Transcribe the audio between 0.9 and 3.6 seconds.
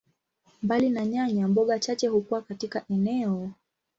nyanya, mboga chache hukua katika eneo.